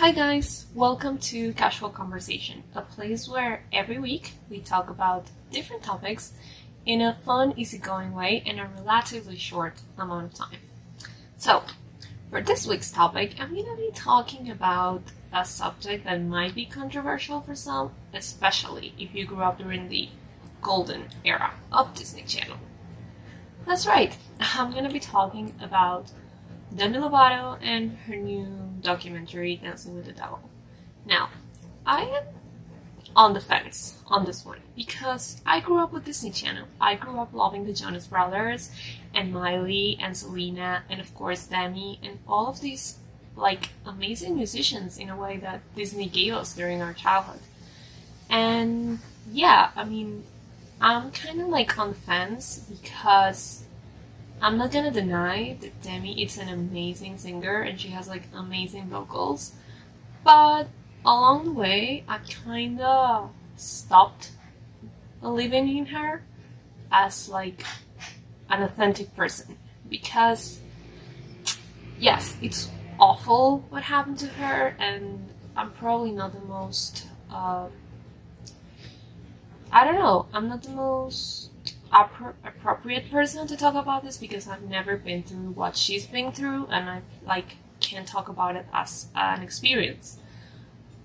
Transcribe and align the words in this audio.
Hi 0.00 0.12
guys, 0.12 0.64
welcome 0.74 1.18
to 1.18 1.52
Casual 1.52 1.90
Conversation, 1.90 2.62
a 2.74 2.80
place 2.80 3.28
where 3.28 3.64
every 3.70 3.98
week 3.98 4.32
we 4.48 4.58
talk 4.58 4.88
about 4.88 5.26
different 5.52 5.82
topics 5.82 6.32
in 6.86 7.02
a 7.02 7.18
fun, 7.22 7.52
easygoing 7.54 8.14
way 8.14 8.42
in 8.46 8.58
a 8.58 8.70
relatively 8.78 9.36
short 9.36 9.82
amount 9.98 10.32
of 10.32 10.34
time. 10.38 10.58
So, 11.36 11.64
for 12.30 12.40
this 12.40 12.66
week's 12.66 12.90
topic, 12.90 13.34
I'm 13.38 13.52
going 13.52 13.66
to 13.66 13.76
be 13.76 13.90
talking 13.94 14.50
about 14.50 15.02
a 15.34 15.44
subject 15.44 16.04
that 16.04 16.22
might 16.22 16.54
be 16.54 16.64
controversial 16.64 17.42
for 17.42 17.54
some, 17.54 17.90
especially 18.14 18.94
if 18.98 19.14
you 19.14 19.26
grew 19.26 19.42
up 19.42 19.58
during 19.58 19.90
the 19.90 20.08
golden 20.62 21.10
era 21.26 21.52
of 21.70 21.92
Disney 21.92 22.22
Channel. 22.22 22.56
That's 23.66 23.86
right, 23.86 24.16
I'm 24.40 24.72
going 24.72 24.84
to 24.84 24.90
be 24.90 24.98
talking 24.98 25.54
about 25.60 26.10
Demi 26.74 26.98
Lovato 26.98 27.58
and 27.60 27.96
her 28.06 28.16
new 28.16 28.46
documentary, 28.80 29.56
Dancing 29.56 29.94
with 29.94 30.06
the 30.06 30.12
Devil. 30.12 30.40
Now, 31.04 31.30
I 31.84 32.02
am 32.02 32.24
on 33.16 33.34
the 33.34 33.40
fence 33.40 33.94
on 34.06 34.24
this 34.24 34.44
one 34.44 34.60
because 34.76 35.40
I 35.44 35.60
grew 35.60 35.78
up 35.78 35.92
with 35.92 36.04
Disney 36.04 36.30
Channel. 36.30 36.66
I 36.80 36.94
grew 36.94 37.18
up 37.18 37.32
loving 37.32 37.66
the 37.66 37.72
Jonas 37.72 38.06
Brothers 38.06 38.70
and 39.14 39.32
Miley 39.32 39.98
and 40.00 40.16
Selena 40.16 40.84
and 40.88 41.00
of 41.00 41.14
course 41.14 41.46
Demi 41.46 41.98
and 42.02 42.18
all 42.28 42.46
of 42.48 42.60
these 42.60 42.98
like 43.36 43.70
amazing 43.84 44.36
musicians 44.36 44.98
in 44.98 45.08
a 45.08 45.16
way 45.16 45.38
that 45.38 45.60
Disney 45.74 46.06
gave 46.06 46.34
us 46.34 46.54
during 46.54 46.82
our 46.82 46.92
childhood. 46.92 47.40
And 48.28 49.00
yeah, 49.32 49.70
I 49.74 49.84
mean, 49.84 50.24
I'm 50.80 51.10
kind 51.10 51.40
of 51.40 51.48
like 51.48 51.78
on 51.78 51.90
the 51.90 51.94
fence 51.94 52.64
because 52.70 53.64
I'm 54.42 54.56
not 54.56 54.72
gonna 54.72 54.90
deny 54.90 55.56
that 55.60 55.82
Demi 55.82 56.22
is 56.22 56.38
an 56.38 56.48
amazing 56.48 57.18
singer 57.18 57.60
and 57.60 57.78
she 57.78 57.88
has 57.88 58.08
like 58.08 58.22
amazing 58.34 58.88
vocals, 58.88 59.52
but 60.24 60.68
along 61.04 61.44
the 61.44 61.52
way, 61.52 62.04
I 62.08 62.18
kinda 62.18 63.28
stopped 63.56 64.32
believing 65.20 65.76
in 65.76 65.86
her 65.86 66.22
as 66.90 67.28
like 67.28 67.64
an 68.48 68.62
authentic 68.62 69.14
person 69.14 69.58
because 69.88 70.60
yes, 71.98 72.36
it's 72.40 72.70
awful 72.98 73.64
what 73.68 73.82
happened 73.84 74.18
to 74.18 74.26
her, 74.26 74.74
and 74.78 75.28
I'm 75.56 75.72
probably 75.72 76.12
not 76.12 76.32
the 76.32 76.46
most. 76.46 77.06
Uh, 77.30 77.66
I 79.70 79.84
don't 79.84 79.94
know. 79.94 80.26
I'm 80.32 80.48
not 80.48 80.62
the 80.62 80.70
most 80.70 81.49
appro- 81.92 82.34
appropriate 82.44 83.10
person 83.10 83.46
to 83.46 83.56
talk 83.56 83.74
about 83.74 84.04
this 84.04 84.16
because 84.16 84.48
I've 84.48 84.62
never 84.62 84.96
been 84.96 85.22
through 85.22 85.50
what 85.50 85.76
she's 85.76 86.06
been 86.06 86.32
through, 86.32 86.66
and 86.66 86.88
I 86.88 87.02
like 87.24 87.56
can't 87.80 88.06
talk 88.06 88.28
about 88.28 88.56
it 88.56 88.66
as 88.72 89.08
an 89.14 89.42
experience. 89.42 90.18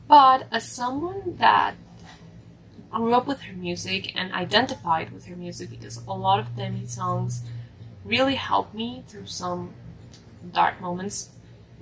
But 0.08 0.48
as 0.52 0.68
someone 0.68 1.38
that 1.38 1.76
grew 2.92 3.14
up 3.14 3.28
with 3.28 3.42
her 3.42 3.54
music 3.54 4.14
and 4.16 4.32
identified 4.34 5.12
with 5.12 5.26
her 5.26 5.36
music 5.36 5.70
because 5.70 5.98
a 6.08 6.14
lot 6.14 6.40
of 6.40 6.56
Demi 6.56 6.86
songs 6.86 7.42
really 8.04 8.36
helped 8.36 8.74
me 8.74 9.04
through 9.08 9.26
some 9.26 9.74
dark 10.54 10.80
moments, 10.80 11.30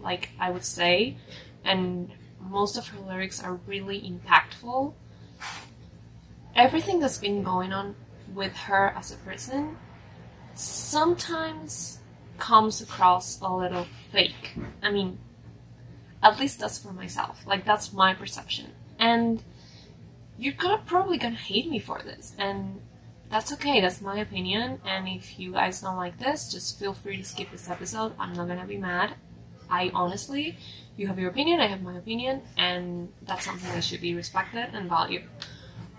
like 0.02 0.30
I 0.40 0.50
would 0.50 0.64
say, 0.64 1.18
and 1.64 2.12
most 2.40 2.78
of 2.78 2.88
her 2.88 3.00
lyrics 3.00 3.44
are 3.44 3.60
really 3.68 4.02
impactful. 4.02 4.94
Everything 6.56 7.00
that's 7.00 7.18
been 7.18 7.44
going 7.44 7.74
on 7.74 7.96
with 8.34 8.56
her 8.56 8.94
as 8.96 9.12
a 9.12 9.18
person 9.18 9.78
sometimes 10.54 12.00
comes 12.38 12.82
across 12.82 13.40
a 13.42 13.50
little 13.52 13.88
fake. 14.12 14.56
I 14.82 14.92
mean, 14.92 15.20
at 16.22 16.40
least 16.40 16.60
that's 16.60 16.78
for 16.78 16.94
myself. 16.94 17.44
Like 17.46 17.66
that's 17.66 17.94
my 17.94 18.14
perception. 18.14 18.72
And 19.00 19.44
you're 20.38 20.54
gonna 20.54 20.82
probably 20.86 21.18
gonna 21.18 21.36
hate 21.36 21.70
me 21.70 21.80
for 21.80 22.02
this, 22.04 22.34
and 22.38 22.82
that's 23.30 23.52
okay. 23.54 23.82
That's 23.82 24.02
my 24.02 24.18
opinion. 24.20 24.80
And 24.86 25.08
if 25.08 25.40
you 25.40 25.54
guys 25.54 25.82
don't 25.82 25.98
like 25.98 26.20
this, 26.20 26.52
just 26.52 26.80
feel 26.80 26.94
free 26.94 27.18
to 27.18 27.24
skip 27.24 27.52
this 27.52 27.70
episode. 27.70 28.14
I'm 28.20 28.34
not 28.34 28.48
gonna 28.48 28.66
be 28.66 28.78
mad. 28.78 29.16
I 29.70 29.92
honestly, 29.94 30.58
you 30.98 31.08
have 31.08 31.18
your 31.18 31.30
opinion, 31.30 31.60
I 31.60 31.68
have 31.68 31.82
my 31.82 31.98
opinion, 31.98 32.44
and 32.58 33.10
that's 33.24 33.46
something 33.46 33.72
that 33.72 33.84
should 33.84 34.02
be 34.02 34.14
respected 34.14 34.70
and 34.74 34.88
valued. 34.90 35.24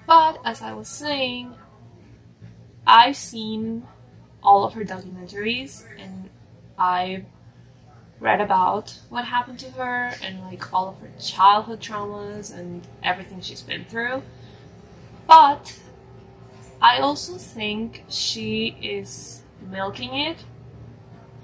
But 0.06 0.38
as 0.44 0.62
I 0.62 0.74
was 0.74 0.88
saying, 0.88 1.54
I've 2.86 3.16
seen 3.16 3.86
all 4.42 4.64
of 4.64 4.74
her 4.74 4.84
documentaries 4.84 5.84
and 5.98 6.28
I've 6.78 7.24
read 8.20 8.40
about 8.40 8.98
what 9.08 9.24
happened 9.24 9.58
to 9.60 9.70
her 9.72 10.12
and 10.22 10.40
like 10.42 10.72
all 10.72 10.88
of 10.88 10.98
her 10.98 11.10
childhood 11.20 11.80
traumas 11.80 12.56
and 12.56 12.86
everything 13.02 13.40
she's 13.40 13.62
been 13.62 13.84
through. 13.84 14.22
But 15.26 15.78
I 16.80 16.98
also 16.98 17.36
think 17.36 18.04
she 18.08 18.76
is 18.82 19.42
milking 19.70 20.14
it 20.14 20.44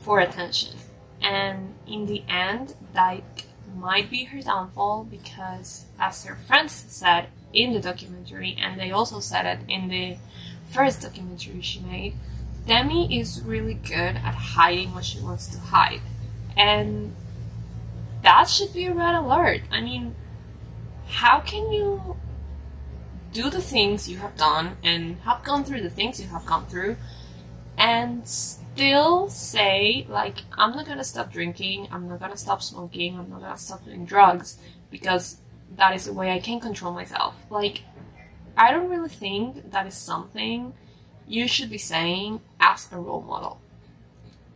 for 0.01 0.21
attention. 0.21 0.77
And 1.23 1.75
in 1.87 2.07
the 2.07 2.23
end, 2.29 2.75
that 2.95 3.23
might 3.77 4.11
be 4.11 4.25
her 4.25 4.41
downfall 4.41 5.05
because, 5.05 5.87
as 5.99 6.25
her 6.25 6.35
friends 6.35 6.85
said 6.89 7.29
in 7.53 7.73
the 7.73 7.81
documentary, 7.81 8.57
and 8.61 8.79
they 8.79 8.91
also 8.91 9.21
said 9.21 9.47
it 9.47 9.61
in 9.69 9.89
the 9.89 10.17
first 10.71 11.03
documentary 11.03 11.61
she 11.61 11.81
made, 11.81 12.15
Demi 12.67 13.19
is 13.19 13.43
really 13.43 13.75
good 13.75 14.17
at 14.17 14.35
hiding 14.35 14.95
what 14.95 15.05
she 15.05 15.21
wants 15.21 15.47
to 15.49 15.59
hide. 15.59 16.01
And 16.57 17.15
that 18.23 18.49
should 18.49 18.73
be 18.73 18.87
a 18.87 18.95
red 18.95 19.15
alert. 19.15 19.63
I 19.71 19.81
mean, 19.81 20.15
how 21.07 21.41
can 21.41 21.73
you 21.73 22.17
do 23.33 23.51
the 23.51 23.61
things 23.61 24.09
you 24.09 24.19
have 24.19 24.37
done 24.37 24.77
and 24.83 25.19
have 25.21 25.43
gone 25.45 25.65
through 25.65 25.83
the 25.83 25.91
things 25.91 26.21
you 26.21 26.29
have 26.29 26.47
gone 26.47 26.67
through 26.67 26.97
and 27.79 28.27
still 28.27 29.29
say, 29.29 30.07
like, 30.09 30.39
I'm 30.53 30.73
not 30.73 30.87
gonna 30.87 31.05
stop 31.05 31.33
drinking, 31.33 31.89
I'm 31.91 32.09
not 32.09 32.21
gonna 32.21 32.37
stop 32.37 32.63
smoking, 32.63 33.19
I'm 33.19 33.31
not 33.31 33.41
gonna 33.41 33.57
stop 33.57 33.85
doing 33.85 34.05
drugs 34.05 34.59
because 34.91 35.39
that 35.77 35.95
is 35.95 36.05
the 36.05 36.13
way 36.13 36.33
I 36.33 36.41
can 36.41 36.61
control 36.61 36.93
myself. 36.93 37.35
Like, 37.49 37.83
I 38.61 38.73
don't 38.73 38.91
really 38.91 39.09
think 39.09 39.71
that 39.73 39.87
is 39.87 39.95
something 39.95 40.75
you 41.27 41.49
should 41.49 41.71
be 41.71 41.79
saying 41.79 42.41
as 42.61 42.87
a 42.93 42.99
role 42.99 43.23
model. 43.23 43.59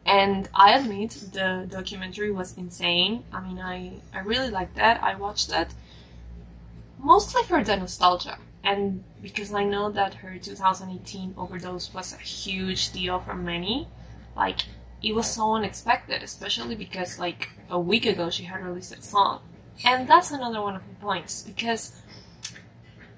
And 0.04 0.46
I 0.54 0.72
admit 0.72 1.12
the 1.32 1.66
documentary 1.70 2.30
was 2.30 2.54
insane. 2.58 3.24
I 3.32 3.40
mean, 3.40 3.58
I, 3.58 3.94
I 4.12 4.20
really 4.20 4.50
liked 4.50 4.76
that. 4.76 5.02
I 5.02 5.14
watched 5.14 5.50
it 5.50 5.68
mostly 6.98 7.44
for 7.44 7.64
the 7.64 7.76
nostalgia 7.76 8.36
and 8.62 9.04
because 9.22 9.54
I 9.54 9.64
know 9.64 9.90
that 9.90 10.14
her 10.16 10.36
2018 10.36 11.34
overdose 11.38 11.94
was 11.94 12.12
a 12.12 12.18
huge 12.18 12.92
deal 12.92 13.20
for 13.20 13.34
many. 13.34 13.88
Like, 14.36 14.66
it 15.02 15.14
was 15.14 15.30
so 15.30 15.54
unexpected, 15.54 16.22
especially 16.22 16.74
because, 16.74 17.18
like, 17.18 17.48
a 17.70 17.80
week 17.80 18.04
ago 18.04 18.28
she 18.28 18.44
had 18.44 18.62
released 18.62 18.94
a 18.94 19.00
song. 19.00 19.40
And 19.82 20.06
that's 20.06 20.30
another 20.30 20.60
one 20.60 20.76
of 20.76 20.82
my 20.86 20.94
points 21.00 21.42
because 21.42 22.02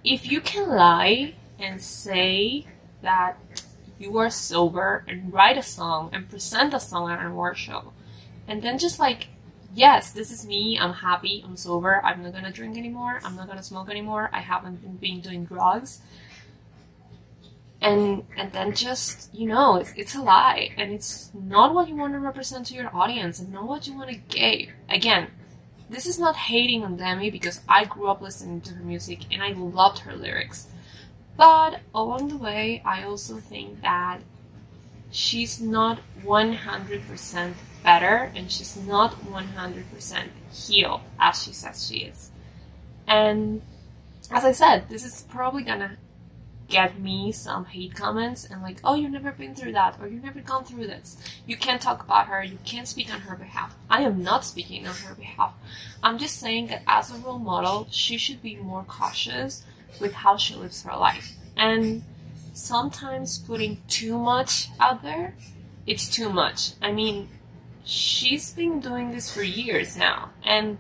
if 0.07 0.31
you 0.31 0.41
can 0.41 0.69
lie 0.69 1.35
and 1.59 1.83
say 1.83 2.65
that 3.03 3.37
you 3.99 4.17
are 4.19 4.31
sober 4.31 5.05
and 5.09 5.33
write 5.33 5.59
a 5.59 5.63
song 5.63 6.11
and 6.13 6.31
present 6.31 6.73
a 6.73 6.81
song 6.81 7.11
at 7.11 7.19
an 7.19 7.27
award 7.27 7.59
show, 7.59 7.93
and 8.47 8.63
then 8.63 8.79
just 8.79 9.01
like, 9.01 9.27
yes, 9.75 10.13
this 10.13 10.31
is 10.31 10.47
me, 10.47 10.79
I'm 10.79 10.93
happy, 10.93 11.43
I'm 11.45 11.57
sober, 11.57 12.01
I'm 12.05 12.23
not 12.23 12.33
gonna 12.33 12.53
drink 12.53 12.79
anymore, 12.79 13.21
I'm 13.25 13.35
not 13.35 13.49
gonna 13.49 13.65
smoke 13.65 13.91
anymore, 13.91 14.31
I 14.33 14.41
haven't 14.41 14.81
been, 14.81 14.97
been 14.97 15.21
doing 15.21 15.45
drugs. 15.45 16.01
And 17.81 18.25
and 18.37 18.53
then 18.53 18.75
just 18.75 19.35
you 19.35 19.47
know 19.47 19.77
it's, 19.77 19.93
it's 19.97 20.15
a 20.15 20.23
lie 20.23 20.71
and 20.79 20.93
it's 20.93 21.31
not 21.35 21.75
what 21.75 21.89
you 21.89 21.95
want 21.95 22.15
to 22.15 22.19
represent 22.19 22.67
to 22.69 22.75
your 22.75 22.95
audience 22.97 23.39
and 23.39 23.53
not 23.53 23.69
what 23.69 23.87
you 23.87 23.95
want 23.95 24.11
to 24.11 24.17
give. 24.17 24.71
Again, 24.89 25.29
this 25.89 26.07
is 26.07 26.19
not 26.19 26.37
hating 26.37 26.83
on 26.83 26.97
Demi 26.97 27.31
because 27.31 27.61
I 27.69 27.85
grew 27.85 28.09
up 28.09 28.21
listening 28.21 28.61
to 28.63 28.75
her 28.75 28.83
music 28.83 29.21
and 29.31 29.43
I 29.43 29.53
loved 29.53 30.01
her 30.01 30.15
lyrics. 30.15 30.67
But 31.37 31.81
along 31.95 32.29
the 32.29 32.39
way, 32.39 32.83
I 32.85 33.03
also 33.03 33.37
think 33.37 33.83
that 33.83 34.21
she's 35.11 35.61
not 35.61 36.01
100% 36.25 37.55
better 37.85 38.33
and 38.35 38.51
she's 38.51 38.77
not 38.77 39.13
100% 39.27 40.29
healed 40.53 41.01
as 41.21 41.43
she 41.43 41.53
says 41.53 41.87
she 41.87 41.99
is. 41.99 42.31
And 43.07 43.63
as 44.31 44.45
I 44.45 44.53
said, 44.53 44.89
this 44.89 45.05
is 45.05 45.25
probably 45.29 45.63
gonna 45.63 45.97
get 46.69 46.99
me 46.99 47.31
some 47.33 47.65
hate 47.65 47.95
comments 47.95 48.45
and 48.45 48.63
like, 48.63 48.79
oh, 48.83 48.95
you've 48.95 49.13
never 49.13 49.31
been 49.33 49.55
through 49.55 49.73
that, 49.73 49.97
or 50.01 50.09
you've 50.09 50.25
never 50.25 50.41
gone 50.41 50.65
through 50.65 50.87
this. 50.87 51.17
You 51.47 51.57
can't 51.57 51.81
talk 51.81 52.03
about 52.03 52.27
her, 52.27 52.43
you 52.43 52.59
can't 52.65 52.89
speak 52.89 53.13
on 53.13 53.21
her 53.21 53.37
behalf. 53.37 53.75
I 53.89 54.03
am 54.03 54.23
not 54.23 54.45
speaking 54.45 54.87
on 54.87 54.95
her 54.95 55.15
behalf. 55.15 55.53
I'm 56.03 56.19
just 56.19 56.39
saying 56.41 56.69
that 56.69 56.83
as 56.87 57.11
a 57.11 57.19
role 57.19 57.39
model, 57.39 57.87
she 57.91 58.19
should 58.19 58.43
be 58.43 58.57
more 58.57 58.85
cautious 58.85 59.65
with 60.01 60.13
how 60.13 60.37
she 60.37 60.55
lives 60.55 60.83
her 60.83 60.97
life. 60.97 61.33
And 61.57 62.03
sometimes 62.53 63.39
putting 63.39 63.83
too 63.89 64.19
much 64.19 64.69
out 64.81 65.03
there, 65.03 65.35
it's 65.87 66.09
too 66.09 66.31
much. 66.31 66.73
I 66.83 66.91
mean, 66.91 67.29
she's 67.85 68.53
been 68.53 68.81
doing 68.81 69.13
this 69.13 69.33
for 69.33 69.43
years 69.43 69.97
now, 69.97 70.31
and 70.45 70.79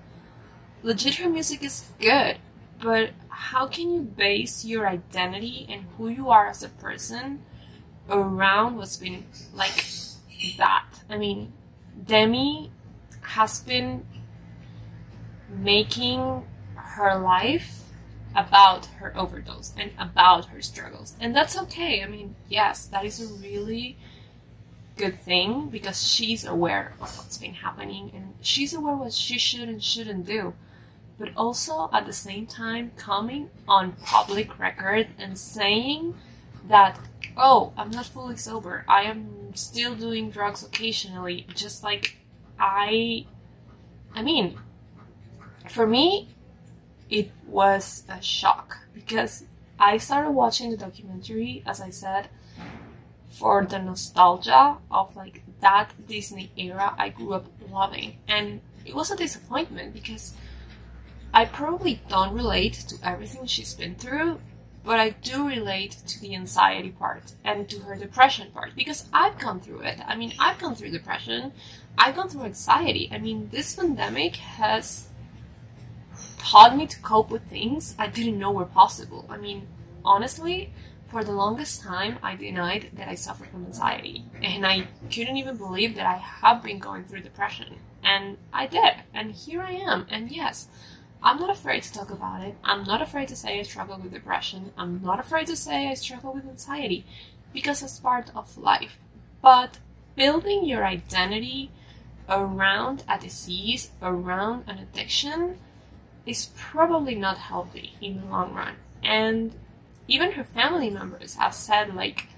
legit 0.83 1.15
her 1.17 1.29
music 1.29 1.63
is 1.63 1.85
good, 2.01 2.39
but 2.83 3.11
how 3.37 3.67
can 3.67 3.91
you 3.91 4.01
base 4.01 4.65
your 4.65 4.89
identity 4.89 5.67
and 5.69 5.85
who 5.97 6.09
you 6.09 6.31
are 6.31 6.47
as 6.47 6.63
a 6.63 6.71
person 6.71 7.43
around 8.09 8.77
what's 8.77 8.97
been 8.97 9.27
like 9.55 9.85
that? 10.57 10.87
I 11.11 11.19
mean, 11.19 11.53
Demi 12.03 12.71
has 13.21 13.61
been 13.61 14.07
making 15.51 16.47
her 16.77 17.19
life 17.19 17.83
about 18.35 18.87
her 19.01 19.15
overdose 19.15 19.75
and 19.79 19.91
about 19.99 20.47
her 20.47 20.63
struggles. 20.63 21.15
And 21.21 21.37
that's 21.37 21.59
okay. 21.59 22.03
I 22.03 22.07
mean, 22.07 22.37
yes, 22.49 22.87
that 22.87 23.05
is 23.05 23.21
a 23.21 23.35
really 23.35 23.99
good 24.97 25.21
thing 25.21 25.69
because 25.69 26.03
she's 26.07 26.47
aware 26.47 26.95
of 27.03 27.19
what's 27.19 27.37
been 27.37 27.55
happening 27.55 28.11
and 28.15 28.33
she's 28.41 28.73
aware 28.73 28.95
of 28.95 29.01
what 29.01 29.13
she 29.13 29.39
should 29.39 29.69
and 29.69 29.85
shouldn't 29.85 30.25
do. 30.25 30.55
But 31.19 31.31
also 31.37 31.89
at 31.93 32.07
the 32.07 32.13
same 32.13 32.47
time 32.47 32.93
coming 32.97 33.51
on 33.67 33.93
public 34.05 34.59
record 34.59 35.09
and 35.19 35.39
saying 35.39 36.15
that, 36.69 36.99
oh, 37.37 37.73
I'm 37.77 37.91
not 37.91 38.07
fully 38.07 38.37
sober. 38.37 38.85
I 38.87 39.03
am 39.05 39.55
still 39.55 39.95
doing 39.95 40.31
drugs 40.31 40.63
occasionally, 40.63 41.47
just 41.55 41.83
like 41.83 42.17
I 42.59 43.27
I 44.15 44.23
mean, 44.23 44.59
for 45.69 45.87
me, 45.87 46.29
it 47.11 47.31
was 47.47 48.05
a 48.09 48.21
shock 48.23 48.79
because 48.95 49.45
I 49.79 49.99
started 49.99 50.31
watching 50.31 50.71
the 50.71 50.77
documentary, 50.77 51.63
as 51.67 51.81
I 51.81 51.91
said, 51.91 52.29
for 53.31 53.65
the 53.65 53.79
nostalgia 53.79 54.79
of 54.91 55.15
like 55.15 55.43
that 55.61 55.93
Disney 56.09 56.51
era 56.57 56.95
I 56.99 57.11
grew 57.11 57.35
up 57.35 57.47
loving. 57.71 58.17
And 58.27 58.61
it 58.85 58.95
was 58.95 59.11
a 59.11 59.17
disappointment 59.17 59.93
because 59.93 60.33
I 61.37 61.45
probably 61.45 62.01
don't 62.09 62.33
relate 62.33 62.73
to 62.89 62.97
everything 63.07 63.45
she's 63.45 63.75
been 63.75 63.95
through, 63.97 64.41
but 64.83 64.99
I 64.99 65.11
do 65.11 65.47
relate 65.47 65.99
to 66.07 66.19
the 66.19 66.35
anxiety 66.35 66.89
part 66.89 67.35
and 67.45 67.69
to 67.69 67.81
her 67.81 67.95
depression 67.95 68.51
part 68.53 68.75
because 68.75 69.07
I've 69.13 69.39
gone 69.39 69.61
through 69.61 69.81
it. 69.81 70.01
I 70.07 70.17
mean, 70.17 70.33
I've 70.41 70.59
gone 70.59 70.75
through 70.75 70.93
depression, 70.93 71.53
I've 71.99 72.17
gone 72.17 72.31
through 72.31 72.45
anxiety. 72.45 73.11
I 73.13 73.19
mean, 73.19 73.51
this 73.53 73.77
pandemic 73.77 74.37
has 74.37 75.09
taught 76.39 76.75
me 76.75 76.87
to 76.87 76.99
cope 77.01 77.29
with 77.29 77.43
things 77.51 77.95
I 77.99 78.07
didn't 78.07 78.39
know 78.39 78.53
were 78.53 78.65
possible. 78.65 79.27
I 79.29 79.37
mean, 79.37 79.69
honestly, 80.07 80.73
for 81.11 81.23
the 81.23 81.33
longest 81.33 81.83
time, 81.83 82.19
I 82.23 82.35
denied 82.35 82.93
that 82.95 83.09
I 83.09 83.15
suffered 83.15 83.51
from 83.51 83.67
anxiety, 83.67 84.25
and 84.43 84.67
I 84.67 84.89
couldn't 85.13 85.37
even 85.37 85.59
believe 85.59 85.97
that 85.97 86.07
I 86.07 86.17
have 86.17 86.63
been 86.63 86.79
going 86.79 87.05
through 87.05 87.21
depression. 87.21 87.77
And 88.03 88.39
I 88.55 88.67
did, 88.67 88.95
and 89.13 89.33
here 89.33 89.61
I 89.61 89.73
am. 89.73 90.07
And 90.09 90.31
yes, 90.31 90.69
I'm 91.27 91.41
not 91.41 91.51
afraid 91.51 91.83
to 91.83 91.93
talk 91.93 92.11
about 92.11 92.45
it. 92.45 92.55
I'm 92.63 92.85
not 92.85 93.03
afraid 93.03 93.27
to 93.29 93.37
say 93.37 93.59
I 93.59 93.65
struggle 93.65 93.99
with 93.99 94.13
depression. 94.13 94.71
I'm 94.79 95.03
not 95.03 95.19
afraid 95.19 95.49
to 95.49 95.57
say 95.57 95.89
I 95.89 95.95
struggle 95.95 96.33
with 96.33 96.47
anxiety 96.47 97.05
because 97.53 97.83
it's 97.83 97.99
part 97.99 98.31
of 98.37 98.57
life. 98.57 98.97
But 99.43 99.79
building 100.15 100.65
your 100.65 100.87
identity 100.87 101.73
around 102.29 103.03
a 103.09 103.19
disease, 103.19 103.91
around 104.01 104.69
an 104.69 104.79
addiction, 104.79 105.59
is 106.27 106.51
probably 106.57 107.17
not 107.17 107.39
healthy 107.39 107.95
in 108.01 108.21
the 108.21 108.27
long 108.27 108.55
run. 108.55 108.77
And 109.03 109.53
even 110.07 110.31
her 110.33 110.45
family 110.45 110.91
members 110.91 111.35
have 111.35 111.55
said, 111.55 111.93
like, 111.93 112.29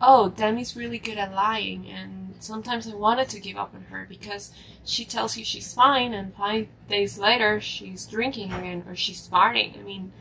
oh, 0.00 0.30
Demi's 0.30 0.74
really 0.74 0.98
good 0.98 1.18
at 1.18 1.34
lying, 1.34 1.86
and 1.86 2.21
sometimes 2.42 2.88
I 2.88 2.94
wanted 2.94 3.28
to 3.30 3.40
give 3.40 3.56
up 3.56 3.74
on 3.74 3.82
her 3.90 4.06
because 4.08 4.52
she 4.84 5.04
tells 5.04 5.36
you 5.36 5.44
she's 5.44 5.72
fine, 5.72 6.12
and 6.12 6.34
five 6.34 6.68
days 6.88 7.18
later 7.18 7.60
she's 7.60 8.06
drinking 8.06 8.52
again 8.52 8.84
or 8.88 8.96
she's 8.96 9.28
farting. 9.28 9.78
I 9.78 9.82
mean, 9.82 10.12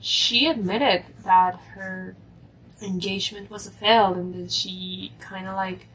she 0.00 0.46
admitted 0.46 1.04
that 1.24 1.56
her 1.74 2.16
engagement 2.80 3.50
was 3.50 3.66
a 3.66 3.70
fail, 3.70 4.14
and 4.14 4.34
that 4.34 4.52
she 4.52 5.12
kind 5.20 5.46
of 5.46 5.54
like 5.54 5.86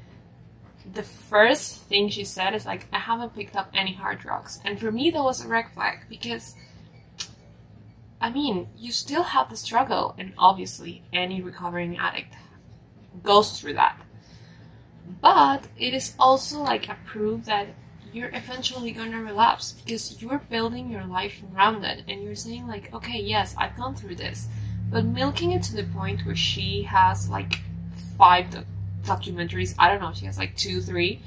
the 0.94 1.04
first 1.04 1.82
thing 1.84 2.10
she 2.10 2.24
said 2.24 2.54
is 2.54 2.66
like, 2.66 2.88
I 2.94 3.00
haven't 3.00 3.36
picked 3.36 3.56
up 3.56 3.70
any 3.74 3.94
hard 3.94 4.20
drugs. 4.20 4.60
And 4.64 4.80
for 4.80 4.92
me, 4.92 5.12
that 5.12 5.24
was 5.24 5.44
a 5.44 5.48
red 5.48 5.66
flag 5.74 6.06
because, 6.10 6.56
I 8.22 8.30
mean, 8.30 8.70
you 8.78 8.92
still 8.92 9.24
have 9.24 9.50
the 9.50 9.58
struggle, 9.58 10.16
and 10.18 10.34
obviously, 10.38 11.04
any 11.12 11.42
recovering 11.42 11.98
addict 11.98 12.34
goes 13.24 13.60
through 13.60 13.74
that. 13.74 14.00
But 15.22 15.68
it 15.78 15.94
is 15.94 16.14
also 16.20 16.60
like 16.62 16.90
a 16.90 16.98
proof 17.06 17.46
that 17.46 17.68
you're 18.14 18.34
eventually 18.34 18.92
gonna 18.92 19.22
relapse 19.22 19.74
because 19.74 20.22
you're 20.22 20.40
building 20.50 20.90
your 20.90 21.06
life 21.06 21.42
around 21.54 21.84
it 21.84 22.04
and 22.08 22.24
you're 22.24 22.36
saying, 22.36 22.68
like, 22.68 22.94
okay, 22.94 23.20
yes, 23.20 23.56
I've 23.58 23.76
gone 23.76 23.96
through 23.96 24.16
this. 24.16 24.48
But 24.90 25.06
milking 25.06 25.52
it 25.52 25.64
to 25.64 25.76
the 25.76 25.84
point 25.84 26.26
where 26.26 26.36
she 26.36 26.84
has 26.84 27.30
like 27.30 27.62
five 28.18 28.48
documentaries. 29.04 29.76
I 29.78 29.90
don't 29.90 30.02
know, 30.02 30.14
she 30.14 30.26
has 30.26 30.38
like 30.38 30.56
two, 30.56 30.82
three, 30.82 31.22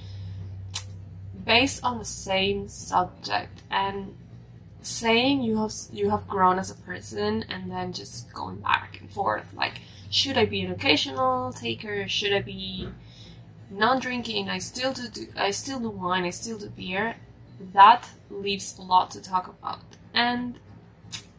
based 1.45 1.83
on 1.83 1.99
the 1.99 2.05
same 2.05 2.69
subject 2.69 3.63
and 3.71 4.15
saying 4.83 5.43
you 5.43 5.59
have 5.59 5.73
you 5.93 6.09
have 6.11 6.27
grown 6.27 6.59
as 6.59 6.71
a 6.71 6.75
person 6.75 7.45
and 7.51 7.71
then 7.71 7.93
just 7.93 8.33
going 8.33 8.57
back 8.57 8.99
and 9.01 9.11
forth 9.11 9.45
like 9.55 9.81
should 10.11 10.39
I 10.39 10.47
be 10.47 10.63
an 10.63 10.73
occasional 10.73 11.53
taker 11.53 12.09
should 12.09 12.33
I 12.33 12.41
be 12.41 12.89
non-drinking 13.71 14.49
I 14.49 14.59
still 14.59 14.93
do, 14.93 15.09
do 15.09 15.27
I 15.37 15.51
still 15.51 15.79
do 15.79 15.91
wine 15.91 16.25
I 16.25 16.31
still 16.31 16.59
do 16.59 16.69
beer 16.69 17.17
that 17.73 18.09
leaves 18.31 18.79
a 18.79 18.83
lot 18.83 19.11
to 19.13 19.23
talk 19.23 19.47
about 19.49 19.81
and 20.13 20.59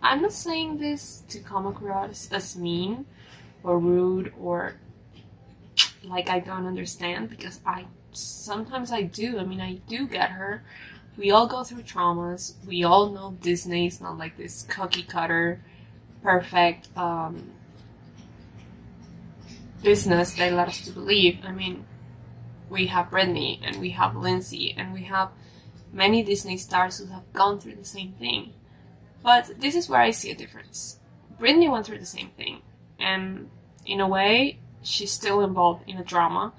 I'm 0.01 0.21
not 0.21 0.33
saying 0.33 0.77
this 0.77 1.23
to 1.29 1.39
come 1.39 1.67
across 1.67 2.31
as 2.31 2.55
mean 2.55 3.05
or 3.63 3.77
rude 3.77 4.33
or 4.39 4.75
like 6.03 6.29
I 6.29 6.39
don't 6.39 6.65
understand 6.65 7.29
because 7.29 7.59
I 7.65 7.85
sometimes 8.13 8.91
I 8.91 9.03
do. 9.03 9.39
I 9.39 9.43
mean, 9.43 9.61
I 9.61 9.75
do 9.87 10.07
get 10.07 10.31
her. 10.31 10.63
We 11.17 11.31
all 11.31 11.47
go 11.47 11.63
through 11.63 11.83
traumas. 11.83 12.53
We 12.65 12.83
all 12.83 13.09
know 13.09 13.37
Disney 13.41 13.87
is 13.87 14.01
not 14.01 14.17
like 14.17 14.37
this 14.37 14.65
cookie 14.69 15.03
cutter, 15.03 15.61
perfect 16.23 16.95
um, 16.97 17.51
business 19.83 20.33
they 20.33 20.51
let 20.51 20.69
us 20.69 20.81
to 20.85 20.91
believe. 20.91 21.39
I 21.45 21.51
mean, 21.51 21.85
we 22.71 22.87
have 22.87 23.11
Britney 23.11 23.59
and 23.61 23.81
we 23.81 23.91
have 23.91 24.15
Lindsay 24.15 24.73
and 24.75 24.93
we 24.93 25.03
have 25.03 25.29
many 25.91 26.23
Disney 26.23 26.57
stars 26.57 26.97
who 26.97 27.07
have 27.07 27.31
gone 27.33 27.59
through 27.59 27.75
the 27.75 27.85
same 27.85 28.13
thing. 28.13 28.53
But 29.21 29.59
this 29.59 29.75
is 29.75 29.89
where 29.89 30.01
I 30.01 30.11
see 30.11 30.31
a 30.31 30.35
difference. 30.35 30.99
Britney 31.39 31.69
went 31.69 31.85
through 31.85 31.99
the 31.99 32.05
same 32.05 32.29
thing, 32.37 32.61
and 32.97 33.49
in 33.85 33.99
a 33.99 34.07
way, 34.07 34.59
she's 34.81 35.11
still 35.11 35.41
involved 35.41 35.87
in 35.87 35.97
a 35.97 36.03
drama, 36.03 36.53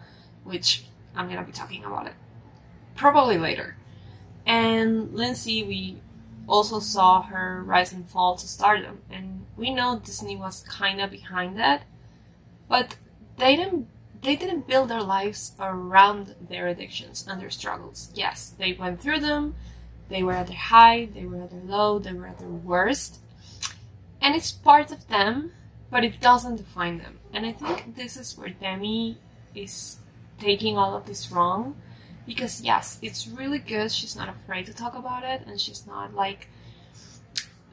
which 0.45 0.85
I'm 1.17 1.29
gonna 1.29 1.45
be 1.45 1.53
talking 1.53 1.85
about 1.85 2.07
it 2.07 2.15
probably 2.95 3.39
later. 3.39 3.77
And 4.47 5.15
Lindsay, 5.15 5.63
we 5.63 5.99
also 6.47 6.81
saw 6.81 7.23
her 7.23 7.63
rise 7.65 7.93
and 7.93 8.09
fall 8.09 8.37
to 8.37 8.47
stardom, 8.47 9.01
and 9.11 9.47
we 9.57 9.73
know 9.73 9.99
Disney 9.99 10.37
was 10.37 10.63
kind 10.69 11.01
of 11.01 11.11
behind 11.11 11.57
that, 11.59 11.85
but 12.69 12.97
they 13.39 13.57
didn't. 13.57 13.89
They 14.23 14.37
didn't 14.37 14.69
build 14.69 14.89
their 14.89 15.03
lives 15.03 15.53
around 15.59 16.37
their 16.41 16.69
addictions 16.69 17.27
and 17.29 17.41
their 17.41 17.51
struggles. 17.51 18.11
Yes, 18.15 18.55
they 18.57 18.73
went 18.73 19.01
through 19.01 19.21
them. 19.21 19.57
They 20.09 20.23
were 20.23 20.35
at 20.35 20.47
their 20.47 20.57
high, 20.57 21.07
they 21.07 21.25
were 21.25 21.43
at 21.43 21.51
their 21.51 21.63
low, 21.63 21.99
they 21.99 22.13
were 22.13 22.27
at 22.27 22.39
their 22.39 22.49
worst. 22.49 23.19
And 24.21 24.37
it's 24.37 24.53
part 24.53 24.93
of 24.93 25.09
them, 25.09 25.53
but 25.91 26.05
it 26.05 26.21
doesn't 26.21 26.57
define 26.57 26.99
them. 26.99 27.19
And 27.33 27.47
I 27.47 27.53
think 27.53 27.97
this 27.97 28.17
is 28.17 28.37
where 28.37 28.51
Demi 28.51 29.19
is 29.55 29.97
taking 30.39 30.77
all 30.77 30.95
of 30.95 31.07
this 31.07 31.33
wrong. 31.33 31.77
Because, 32.27 32.61
yes, 32.61 32.99
it's 33.03 33.27
really 33.27 33.59
good. 33.59 33.91
She's 33.91 34.15
not 34.15 34.29
afraid 34.29 34.67
to 34.67 34.75
talk 34.75 34.95
about 34.95 35.25
it, 35.25 35.43
and 35.47 35.61
she's 35.61 35.87
not 35.87 36.15
like 36.15 36.49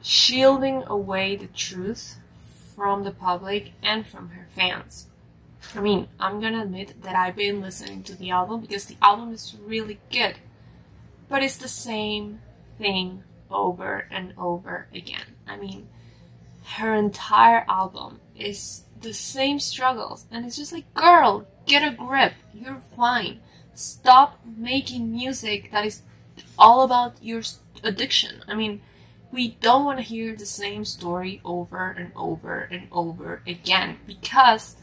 shielding 0.02 0.82
away 0.86 1.36
the 1.36 1.46
truth 1.46 2.16
from 2.74 3.04
the 3.04 3.12
public 3.12 3.72
and 3.82 4.06
from 4.06 4.30
her 4.30 4.48
fans. 4.56 5.06
I 5.74 5.80
mean, 5.80 6.08
I'm 6.18 6.40
gonna 6.40 6.62
admit 6.62 7.02
that 7.02 7.16
I've 7.16 7.36
been 7.36 7.60
listening 7.60 8.02
to 8.04 8.14
the 8.14 8.30
album 8.30 8.60
because 8.60 8.86
the 8.86 8.96
album 9.02 9.32
is 9.32 9.56
really 9.64 10.00
good, 10.10 10.36
but 11.28 11.42
it's 11.42 11.56
the 11.56 11.68
same 11.68 12.40
thing 12.78 13.22
over 13.50 14.06
and 14.10 14.32
over 14.36 14.86
again. 14.94 15.36
I 15.46 15.56
mean, 15.56 15.88
her 16.64 16.94
entire 16.94 17.64
album 17.68 18.20
is 18.36 18.84
the 19.00 19.12
same 19.12 19.58
struggles. 19.58 20.26
And 20.30 20.44
it's 20.44 20.56
just 20.56 20.72
like, 20.72 20.92
girl, 20.94 21.46
get 21.66 21.82
a 21.82 21.94
grip. 21.94 22.34
You're 22.54 22.82
fine. 22.96 23.40
Stop 23.74 24.40
making 24.44 25.10
music 25.10 25.70
that 25.72 25.86
is 25.86 26.02
all 26.58 26.82
about 26.82 27.16
your 27.22 27.42
addiction. 27.82 28.42
I 28.46 28.54
mean, 28.54 28.82
we 29.32 29.56
don't 29.60 29.84
want 29.84 29.98
to 29.98 30.04
hear 30.04 30.34
the 30.34 30.46
same 30.46 30.84
story 30.84 31.40
over 31.44 31.90
and 31.90 32.12
over 32.16 32.60
and 32.60 32.88
over 32.90 33.42
again 33.46 33.98
because 34.06 34.76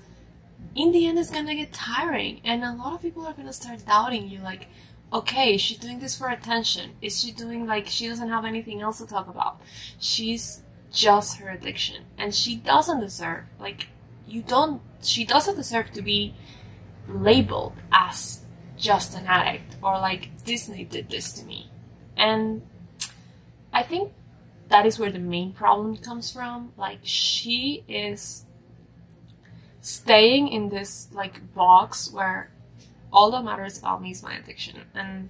in 0.78 0.92
the 0.92 1.08
end 1.08 1.20
it's 1.20 1.32
gonna 1.32 1.56
get 1.56 1.74
tiring 1.74 2.40
and 2.44 2.64
a 2.64 2.74
lot 2.74 2.94
of 2.94 3.02
people 3.02 3.26
are 3.26 3.34
gonna 3.34 3.52
start 3.52 3.86
doubting 3.86 4.30
you 4.30 4.40
like 4.40 4.68
okay, 5.14 5.56
is 5.56 5.62
she 5.62 5.78
doing 5.78 6.00
this 6.00 6.18
for 6.18 6.30
attention? 6.30 6.92
Is 7.02 7.22
she 7.22 7.32
doing 7.32 7.66
like 7.66 7.88
she 7.88 8.08
doesn't 8.08 8.30
have 8.30 8.46
anything 8.46 8.82
else 8.82 8.98
to 9.00 9.08
talk 9.08 9.28
about? 9.28 9.62
She's 10.00 10.64
just 10.92 11.38
her 11.38 11.50
addiction. 11.50 12.06
And 12.18 12.34
she 12.34 12.56
doesn't 12.56 13.00
deserve, 13.00 13.46
like, 13.60 13.88
you 14.28 14.42
don't, 14.42 14.82
she 15.02 15.26
doesn't 15.26 15.56
deserve 15.56 15.92
to 15.92 16.02
be 16.02 16.36
labeled 17.08 17.74
as 17.92 18.42
just 18.78 19.16
an 19.16 19.26
addict 19.26 19.76
or 19.82 19.94
like 19.94 20.44
Disney 20.44 20.84
did 20.84 21.10
this 21.10 21.32
to 21.34 21.46
me. 21.46 21.72
And 22.16 22.62
I 23.72 23.84
think 23.84 24.12
that 24.70 24.86
is 24.86 25.00
where 25.00 25.12
the 25.12 25.20
main 25.20 25.54
problem 25.54 25.96
comes 25.98 26.32
from. 26.32 26.74
Like, 26.78 27.00
she 27.04 27.84
is 27.88 28.46
staying 29.82 30.50
in 30.50 30.70
this 30.70 31.08
like 31.12 31.54
box 31.54 32.12
where 32.12 32.52
all 33.12 33.32
that 33.32 33.44
matters 33.44 33.78
about 33.78 34.02
me 34.02 34.12
is 34.12 34.24
my 34.24 34.36
addiction. 34.36 34.82
And 34.94 35.30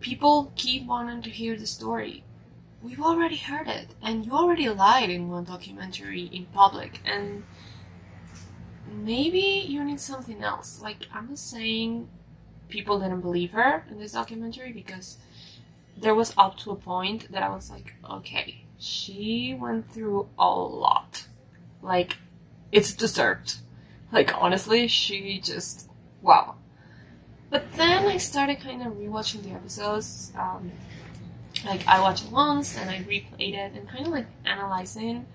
people 0.00 0.52
keep 0.56 0.86
wanting 0.86 1.22
to 1.22 1.30
hear 1.30 1.56
the 1.56 1.66
story. 1.66 2.24
We've 2.82 3.00
already 3.00 3.36
heard 3.36 3.68
it. 3.68 3.94
And 4.02 4.24
you 4.24 4.32
already 4.32 4.68
lied 4.68 5.10
in 5.10 5.28
one 5.28 5.44
documentary 5.44 6.24
in 6.32 6.46
public. 6.46 7.00
And 7.04 7.44
maybe 8.90 9.64
you 9.66 9.84
need 9.84 10.00
something 10.00 10.42
else. 10.42 10.80
Like 10.82 11.06
i'm 11.12 11.28
not 11.28 11.38
saying 11.38 12.08
people 12.68 12.98
didn't 13.00 13.20
believe 13.20 13.52
her 13.52 13.84
in 13.90 13.98
this 13.98 14.12
documentary 14.12 14.72
because 14.72 15.18
there 15.96 16.14
was 16.14 16.34
up 16.36 16.56
to 16.58 16.70
a 16.70 16.76
point 16.76 17.30
that 17.32 17.42
i 17.42 17.48
was 17.48 17.70
like 17.70 17.94
okay 18.08 18.64
she 18.78 19.56
went 19.58 19.90
through 19.92 20.28
a 20.38 20.48
lot. 20.48 21.26
Like 21.82 22.18
it's 22.70 22.94
deserved 22.94 23.56
like 24.12 24.34
honestly 24.34 24.88
she 24.88 25.40
just 25.40 25.88
wow 26.22 26.54
but 27.50 27.72
then 27.72 28.06
i 28.06 28.16
started 28.16 28.60
kind 28.60 28.82
of 28.82 28.92
rewatching 28.94 29.42
the 29.42 29.50
episodes 29.50 30.32
um, 30.36 30.70
like 31.64 31.86
I 31.86 32.00
watched 32.00 32.24
it 32.24 32.30
once 32.30 32.76
and 32.76 32.90
I 32.90 32.98
replayed 32.98 33.54
it 33.54 33.72
and 33.74 33.88
kind 33.88 34.06
of 34.06 34.12
like 34.12 34.26
analyzing 34.44 35.26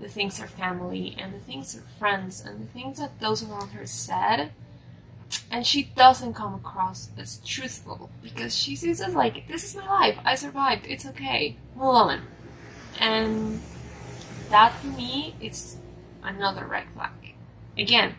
the 0.00 0.08
things 0.08 0.38
her 0.38 0.46
family 0.46 1.16
and 1.18 1.34
the 1.34 1.38
things 1.38 1.74
her 1.74 1.82
friends 1.98 2.44
and 2.44 2.60
the 2.60 2.72
things 2.72 2.98
that 2.98 3.20
those 3.20 3.42
around 3.42 3.70
her 3.70 3.86
said. 3.86 4.52
And 5.50 5.66
she 5.66 5.84
doesn't 5.96 6.34
come 6.34 6.54
across 6.54 7.10
as 7.18 7.38
truthful 7.44 8.08
because 8.22 8.56
she 8.56 8.76
sees 8.76 9.00
it 9.00 9.10
like, 9.10 9.46
this 9.48 9.64
is 9.64 9.76
my 9.76 9.86
life, 9.86 10.18
I 10.24 10.34
survived, 10.36 10.86
it's 10.86 11.04
okay, 11.06 11.56
move 11.74 11.84
on. 11.84 12.22
And 12.98 13.60
that 14.50 14.72
for 14.74 14.86
me 14.86 15.34
is 15.40 15.76
another 16.22 16.66
red 16.66 16.86
flag. 16.94 17.10
Again, 17.78 18.14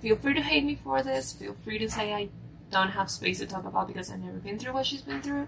feel 0.00 0.16
free 0.16 0.34
to 0.34 0.42
hate 0.42 0.64
me 0.64 0.78
for 0.82 1.02
this, 1.02 1.32
feel 1.32 1.54
free 1.64 1.78
to 1.78 1.88
say 1.88 2.12
I 2.12 2.28
don't 2.70 2.90
have 2.90 3.10
space 3.10 3.38
to 3.38 3.46
talk 3.46 3.64
about 3.64 3.86
because 3.86 4.10
I've 4.10 4.18
never 4.18 4.38
been 4.38 4.58
through 4.58 4.72
what 4.72 4.86
she's 4.86 5.02
been 5.02 5.22
through. 5.22 5.46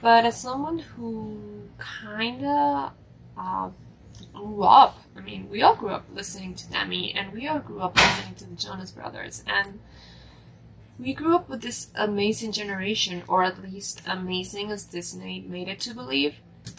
But 0.00 0.24
as 0.24 0.40
someone 0.40 0.78
who 0.78 1.68
kind 1.78 2.44
of 2.44 2.92
uh, 3.36 3.70
grew 4.32 4.62
up, 4.62 4.98
I 5.16 5.20
mean, 5.20 5.50
we 5.50 5.62
all 5.62 5.74
grew 5.74 5.90
up 5.90 6.04
listening 6.14 6.54
to 6.54 6.70
Demi, 6.70 7.12
and 7.12 7.32
we 7.32 7.48
all 7.48 7.58
grew 7.58 7.80
up 7.80 7.96
listening 7.96 8.34
to 8.36 8.46
the 8.46 8.54
Jonas 8.54 8.92
Brothers, 8.92 9.42
and 9.46 9.80
we 10.98 11.12
grew 11.12 11.34
up 11.34 11.48
with 11.48 11.62
this 11.62 11.88
amazing 11.96 12.52
generation, 12.52 13.24
or 13.26 13.42
at 13.42 13.60
least 13.60 14.00
amazing 14.06 14.70
as 14.70 14.84
Disney 14.84 15.44
made 15.46 15.68
it 15.68 15.80
to 15.80 15.94
believe, 15.94 16.36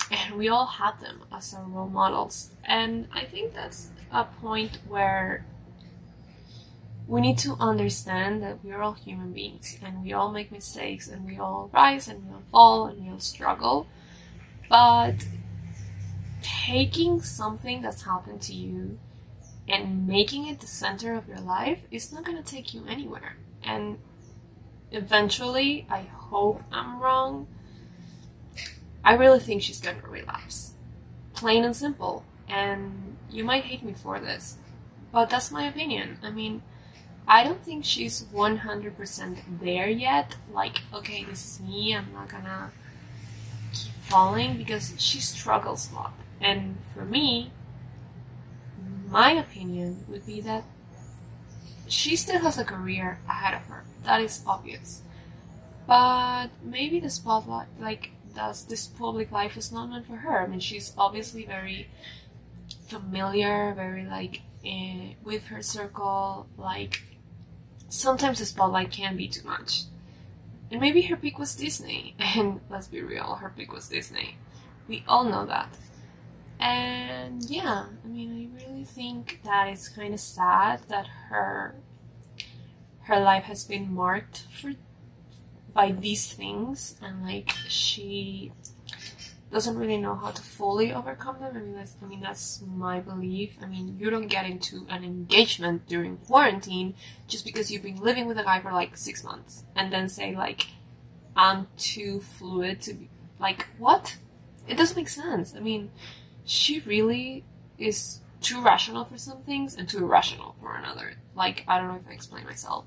and 0.10 0.36
we 0.36 0.48
all 0.48 0.65
had 0.65 1.01
them 1.01 1.24
as 1.34 1.53
our 1.53 1.65
role 1.65 1.89
models. 1.89 2.51
And 2.63 3.08
I 3.13 3.25
think 3.25 3.53
that's 3.53 3.89
a 4.12 4.24
point 4.24 4.79
where 4.88 5.46
we 7.07 7.21
need 7.21 7.38
to 7.39 7.55
understand 7.59 8.41
that 8.41 8.63
we 8.63 8.71
are 8.71 8.81
all 8.81 8.93
human 8.93 9.31
beings 9.31 9.77
and 9.83 10.03
we 10.03 10.13
all 10.13 10.31
make 10.31 10.51
mistakes 10.51 11.07
and 11.07 11.25
we 11.25 11.38
all 11.38 11.69
rise 11.74 12.07
and 12.07 12.25
we 12.25 12.33
all 12.33 12.43
fall 12.51 12.85
and 12.88 13.03
we 13.03 13.09
all 13.12 13.19
struggle. 13.19 13.88
But 14.69 15.27
taking 16.41 17.21
something 17.21 17.81
that's 17.81 18.03
happened 18.03 18.41
to 18.43 18.53
you 18.53 18.97
and 19.67 20.07
making 20.07 20.47
it 20.47 20.59
the 20.59 20.67
center 20.67 21.15
of 21.15 21.27
your 21.27 21.39
life 21.39 21.79
is 21.91 22.12
not 22.12 22.24
going 22.24 22.38
to 22.38 22.43
take 22.43 22.74
you 22.74 22.83
anywhere. 22.88 23.38
And 23.63 24.00
eventually, 24.91 25.85
I 25.89 26.01
hope 26.01 26.63
I'm 26.71 27.00
wrong. 27.00 27.47
I 29.03 29.13
really 29.13 29.39
think 29.39 29.62
she's 29.62 29.81
going 29.81 30.01
to 30.01 30.07
relapse. 30.07 30.74
Plain 31.33 31.63
and 31.63 31.75
simple. 31.75 32.25
And 32.47 33.17
you 33.29 33.43
might 33.43 33.65
hate 33.65 33.83
me 33.83 33.93
for 33.93 34.19
this, 34.19 34.57
but 35.12 35.29
that's 35.29 35.51
my 35.51 35.67
opinion. 35.67 36.19
I 36.24 36.29
mean, 36.29 36.62
I 37.27 37.44
don't 37.44 37.63
think 37.63 37.86
she's 37.86 38.24
100% 38.34 39.38
there 39.62 39.89
yet. 39.89 40.36
Like, 40.51 40.82
okay, 40.94 41.24
this 41.24 41.46
is 41.46 41.60
me, 41.60 41.96
I'm 41.96 42.13
not 42.13 42.29
gonna 42.29 42.72
keep 43.74 43.94
falling 44.01 44.58
because 44.58 44.94
she 44.98 45.20
struggles 45.20 45.91
a 45.91 45.96
lot. 45.96 46.13
And 46.39 46.77
for 46.94 47.03
me, 47.03 47.51
my 49.10 49.32
opinion 49.32 50.05
would 50.08 50.25
be 50.25 50.41
that 50.41 50.63
she 51.88 52.15
still 52.15 52.39
has 52.41 52.58
a 52.58 52.65
career 52.65 53.20
ahead 53.27 53.53
of 53.53 53.62
her. 53.67 53.86
That 54.03 54.22
is 54.22 54.44
obvious. 54.46 55.01
But 55.88 56.48
maybe 56.63 57.00
the 57.00 57.10
spotlight, 57.10 57.67
like, 57.79 58.12
does 58.36 58.65
this 58.65 58.86
public 58.86 59.32
life 59.32 59.58
is 59.58 59.72
not 59.72 59.89
meant 59.89 60.05
for 60.05 60.17
her. 60.17 60.41
I 60.41 60.48
mean, 60.48 60.60
she's 60.60 60.94
obviously 60.98 61.46
very 61.46 61.89
familiar, 62.88 63.74
very 63.74 64.05
like 64.05 64.41
eh, 64.63 65.13
with 65.24 65.46
her 65.46 65.62
circle, 65.62 66.48
like 66.58 67.01
sometimes 67.89 68.39
the 68.39 68.46
spotlight 68.46 68.92
can 68.92 69.18
be 69.18 69.27
too 69.27 69.46
much. 69.46 69.84
And 70.72 70.82
maybe 70.82 71.04
her 71.04 71.15
pick 71.15 71.38
was 71.38 71.56
Disney. 71.56 72.15
And 72.38 72.62
let's 72.70 72.88
be 72.88 73.01
real, 73.01 73.36
her 73.36 73.54
pick 73.56 73.72
was 73.72 73.88
Disney. 73.88 74.38
We 74.88 75.04
all 75.08 75.24
know 75.24 75.46
that. 75.46 75.70
And 76.60 77.44
yeah, 77.50 77.86
I 78.04 78.08
mean, 78.08 78.51
I 78.58 78.65
really 78.65 78.86
think 78.86 79.42
that 79.44 79.68
it's 79.68 79.89
kind 79.89 80.13
of 80.13 80.20
sad 80.20 80.82
that 80.88 81.08
her 81.30 81.75
her 83.01 83.20
life 83.20 83.44
has 83.44 83.63
been 83.63 83.94
marked 83.94 84.46
for 84.60 84.74
by 85.74 85.92
these 85.92 86.34
things 86.34 86.96
and 87.01 87.24
like 87.24 87.51
she 87.68 88.51
doesn't 89.55 89.77
really 89.77 89.97
know 89.97 90.15
how 90.15 90.31
to 90.31 90.41
fully 90.41 90.93
overcome 90.93 91.39
them. 91.39 91.55
I 91.55 91.59
mean, 91.62 91.75
that's 91.75 91.95
I 92.03 92.05
mean 92.05 92.19
that's 92.19 92.62
my 92.67 93.00
belief. 93.00 93.57
I 93.62 93.65
mean, 93.65 93.95
you 93.97 94.09
don't 94.09 94.27
get 94.27 94.45
into 94.45 94.85
an 94.89 95.05
engagement 95.05 95.88
during 95.88 96.17
quarantine 96.17 96.93
just 97.29 97.45
because 97.45 97.71
you've 97.71 97.81
been 97.81 98.01
living 98.01 98.27
with 98.27 98.38
a 98.38 98.43
guy 98.43 98.59
for 98.59 98.74
like 98.74 98.97
six 98.97 99.24
months 99.24 99.63
and 99.74 99.93
then 99.93 100.09
say 100.09 100.35
like, 100.35 100.67
I'm 101.38 101.67
too 101.77 102.19
fluid 102.19 102.81
to 102.81 102.93
be 102.95 103.09
like 103.39 103.67
what? 103.77 104.17
It 104.67 104.75
doesn't 104.75 104.97
make 104.97 105.07
sense. 105.07 105.55
I 105.55 105.62
mean, 105.62 105.89
she 106.43 106.81
really 106.81 107.45
is 107.77 108.19
too 108.41 108.62
rational 108.62 109.05
for 109.05 109.17
some 109.17 109.41
things 109.43 109.74
and 109.77 109.88
too 109.88 110.00
irrational 110.00 110.57
for 110.59 110.75
another. 110.75 111.13
Like 111.33 111.63
I 111.65 111.77
don't 111.77 111.88
know 111.88 111.95
if 111.95 112.07
I 112.09 112.12
explain 112.12 112.43
myself. 112.43 112.83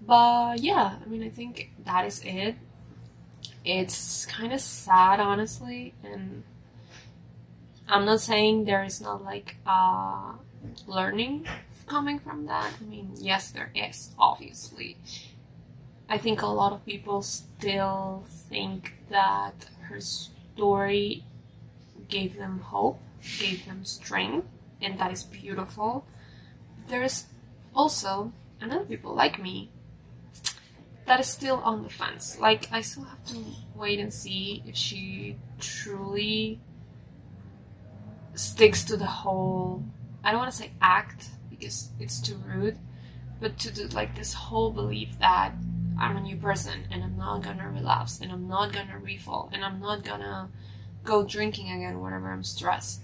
But 0.00 0.58
yeah, 0.58 0.96
I 1.00 1.08
mean, 1.08 1.22
I 1.22 1.28
think 1.28 1.70
that 1.84 2.04
is 2.04 2.20
it 2.24 2.56
it's 3.68 4.24
kind 4.24 4.52
of 4.54 4.60
sad, 4.62 5.20
honestly, 5.20 5.92
and 6.02 6.42
I'm 7.86 8.06
not 8.06 8.20
saying 8.20 8.64
there 8.64 8.82
is 8.82 8.98
not 8.98 9.22
like 9.22 9.56
learning 10.86 11.46
coming 11.86 12.18
from 12.18 12.46
that. 12.46 12.72
I 12.80 12.84
mean, 12.84 13.12
yes, 13.18 13.50
there 13.50 13.70
is, 13.74 14.14
obviously. 14.18 14.96
I 16.08 16.16
think 16.16 16.40
a 16.40 16.46
lot 16.46 16.72
of 16.72 16.86
people 16.86 17.20
still 17.20 18.24
think 18.48 18.94
that 19.10 19.66
her 19.82 20.00
story 20.00 21.24
gave 22.08 22.38
them 22.38 22.60
hope, 22.60 23.00
gave 23.38 23.66
them 23.66 23.84
strength, 23.84 24.46
and 24.80 24.98
that 24.98 25.12
is 25.12 25.24
beautiful. 25.24 26.06
There's 26.88 27.26
also 27.74 28.32
another 28.62 28.84
people 28.84 29.14
like 29.14 29.38
me 29.38 29.68
that 31.08 31.20
is 31.20 31.26
still 31.26 31.56
on 31.56 31.82
the 31.82 31.88
fence. 31.88 32.38
Like, 32.38 32.68
I 32.70 32.80
still 32.82 33.04
have 33.04 33.24
to 33.26 33.44
wait 33.74 33.98
and 33.98 34.12
see 34.12 34.62
if 34.66 34.76
she 34.76 35.36
truly 35.58 36.60
sticks 38.34 38.84
to 38.84 38.96
the 38.96 39.06
whole. 39.06 39.82
I 40.22 40.30
don't 40.30 40.40
want 40.40 40.52
to 40.52 40.56
say 40.56 40.72
act 40.80 41.30
because 41.50 41.90
it's 41.98 42.20
too 42.20 42.40
rude, 42.46 42.78
but 43.40 43.58
to 43.58 43.72
do 43.72 43.88
like 43.88 44.14
this 44.14 44.34
whole 44.34 44.70
belief 44.70 45.18
that 45.18 45.52
I'm 45.98 46.16
a 46.16 46.20
new 46.20 46.36
person 46.36 46.86
and 46.90 47.02
I'm 47.02 47.16
not 47.16 47.42
gonna 47.42 47.68
relapse 47.68 48.20
and 48.20 48.30
I'm 48.30 48.46
not 48.46 48.72
gonna 48.72 49.00
refall 49.02 49.50
and 49.52 49.64
I'm 49.64 49.80
not 49.80 50.04
gonna 50.04 50.50
go 51.04 51.24
drinking 51.24 51.70
again 51.70 52.00
whenever 52.00 52.30
I'm 52.30 52.44
stressed. 52.44 53.02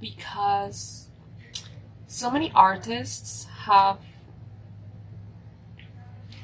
Because 0.00 1.08
so 2.06 2.30
many 2.30 2.50
artists 2.54 3.44
have 3.64 3.98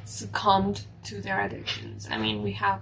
succumbed 0.07 0.87
to 1.03 1.21
their 1.21 1.41
addictions. 1.41 2.09
I 2.11 2.17
mean, 2.17 2.43
we 2.43 2.53
have 2.53 2.81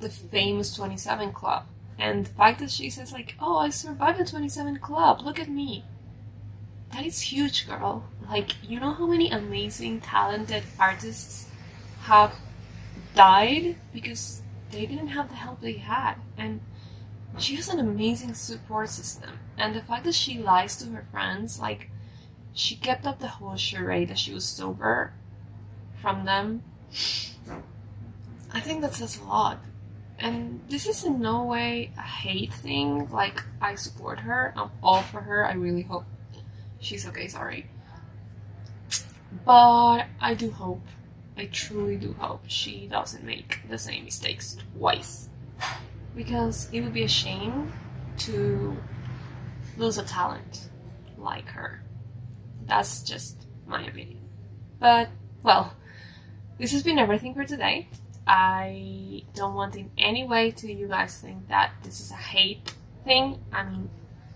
the 0.00 0.08
famous 0.08 0.74
27 0.74 1.32
Club. 1.32 1.66
And 1.98 2.26
the 2.26 2.30
fact 2.30 2.60
that 2.60 2.70
she 2.70 2.88
says, 2.88 3.12
like, 3.12 3.36
oh, 3.40 3.58
I 3.58 3.68
survived 3.68 4.18
the 4.18 4.24
27 4.24 4.78
Club, 4.78 5.20
look 5.20 5.38
at 5.38 5.50
me. 5.50 5.84
That 6.92 7.04
is 7.04 7.20
huge, 7.20 7.68
girl. 7.68 8.04
Like, 8.28 8.52
you 8.68 8.80
know 8.80 8.94
how 8.94 9.06
many 9.06 9.30
amazing, 9.30 10.00
talented 10.00 10.64
artists 10.78 11.48
have 12.02 12.34
died 13.14 13.76
because 13.92 14.40
they 14.70 14.86
didn't 14.86 15.08
have 15.08 15.28
the 15.28 15.36
help 15.36 15.60
they 15.60 15.74
had. 15.74 16.14
And 16.38 16.60
she 17.38 17.54
has 17.56 17.68
an 17.68 17.78
amazing 17.78 18.32
support 18.34 18.88
system. 18.88 19.38
And 19.58 19.74
the 19.74 19.82
fact 19.82 20.04
that 20.04 20.14
she 20.14 20.38
lies 20.38 20.76
to 20.78 20.86
her 20.86 21.06
friends, 21.12 21.60
like, 21.60 21.90
she 22.54 22.76
kept 22.76 23.06
up 23.06 23.18
the 23.20 23.28
whole 23.28 23.56
charade 23.56 24.08
that 24.08 24.18
she 24.18 24.32
was 24.32 24.46
sober 24.46 25.12
from 26.00 26.24
them. 26.24 26.62
I 28.52 28.60
think 28.60 28.80
that 28.82 28.94
says 28.94 29.18
a 29.18 29.24
lot. 29.24 29.58
And 30.18 30.60
this 30.68 30.86
is 30.86 31.04
in 31.04 31.20
no 31.20 31.44
way 31.44 31.92
a 31.96 32.02
hate 32.02 32.52
thing. 32.52 33.08
Like, 33.10 33.42
I 33.60 33.74
support 33.74 34.20
her. 34.20 34.52
I'm 34.56 34.70
all 34.82 35.02
for 35.02 35.20
her. 35.20 35.46
I 35.46 35.54
really 35.54 35.82
hope 35.82 36.04
she's 36.78 37.06
okay. 37.08 37.26
Sorry. 37.28 37.66
But 39.44 40.06
I 40.20 40.34
do 40.34 40.50
hope, 40.50 40.82
I 41.38 41.46
truly 41.46 41.96
do 41.96 42.14
hope 42.18 42.42
she 42.48 42.86
doesn't 42.86 43.24
make 43.24 43.60
the 43.68 43.78
same 43.78 44.04
mistakes 44.04 44.56
twice. 44.76 45.28
Because 46.14 46.68
it 46.72 46.80
would 46.82 46.92
be 46.92 47.04
a 47.04 47.08
shame 47.08 47.72
to 48.18 48.76
lose 49.78 49.96
a 49.96 50.02
talent 50.02 50.68
like 51.16 51.48
her. 51.50 51.82
That's 52.66 53.02
just 53.02 53.46
my 53.66 53.86
opinion. 53.86 54.28
But, 54.80 55.08
well, 55.42 55.74
this 56.60 56.72
has 56.72 56.82
been 56.82 56.98
everything 56.98 57.34
for 57.34 57.44
today. 57.44 57.88
I 58.26 59.24
don't 59.34 59.54
want 59.54 59.76
in 59.76 59.90
any 59.96 60.24
way 60.24 60.50
to 60.52 60.70
you 60.70 60.88
guys 60.88 61.16
think 61.16 61.48
that 61.48 61.72
this 61.82 62.00
is 62.00 62.10
a 62.10 62.16
hate 62.16 62.74
thing. 63.02 63.40
I 63.50 63.64
mean, 63.64 63.88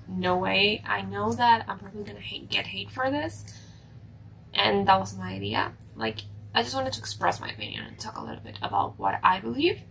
no 0.08 0.38
way. 0.38 0.82
I 0.86 1.02
know 1.02 1.34
that 1.34 1.66
I'm 1.68 1.78
probably 1.78 2.02
gonna 2.02 2.20
hate, 2.20 2.48
get 2.48 2.66
hate 2.66 2.90
for 2.90 3.10
this, 3.10 3.44
and 4.54 4.88
that 4.88 4.98
was 4.98 5.16
my 5.18 5.32
idea. 5.34 5.72
Like, 5.96 6.20
I 6.54 6.62
just 6.62 6.74
wanted 6.74 6.94
to 6.94 7.00
express 7.00 7.40
my 7.40 7.50
opinion 7.50 7.84
and 7.84 7.98
talk 7.98 8.16
a 8.16 8.22
little 8.22 8.42
bit 8.42 8.58
about 8.62 8.98
what 8.98 9.20
I 9.22 9.40
believe. 9.40 9.82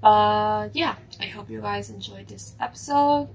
But 0.00 0.70
yeah, 0.72 0.96
I 1.20 1.26
hope 1.26 1.50
you 1.50 1.60
guys 1.60 1.90
enjoyed 1.90 2.28
this 2.28 2.54
episode. 2.58 3.28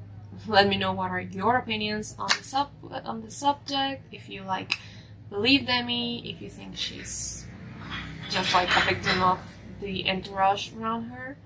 Let 0.47 0.67
me 0.67 0.77
know 0.77 0.93
what 0.93 1.11
are 1.11 1.19
your 1.19 1.57
opinions 1.57 2.15
on 2.17 2.29
the 2.35 2.43
sub 2.43 2.69
on 3.05 3.21
the 3.21 3.29
subject. 3.29 4.03
If 4.11 4.29
you 4.29 4.41
like 4.41 4.79
believe 5.29 5.67
Demi, 5.67 6.27
if 6.27 6.41
you 6.41 6.49
think 6.49 6.75
she's 6.75 7.45
just 8.29 8.53
like 8.53 8.69
a 8.75 8.85
victim 8.85 9.21
of 9.21 9.39
the 9.81 10.09
entourage 10.09 10.71
around 10.73 11.05
her. 11.09 11.37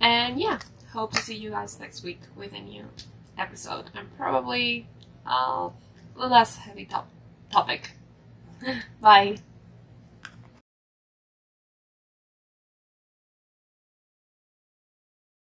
And 0.00 0.40
yeah, 0.40 0.60
hope 0.92 1.12
to 1.14 1.22
see 1.22 1.34
you 1.36 1.50
guys 1.50 1.78
next 1.80 2.02
week 2.04 2.20
with 2.36 2.52
a 2.52 2.60
new 2.60 2.84
episode 3.36 3.90
and 3.94 4.14
probably 4.16 4.86
a 5.26 5.70
less 6.16 6.56
heavy 6.56 6.84
top- 6.84 7.10
topic. 7.50 7.90
Bye. 9.00 9.38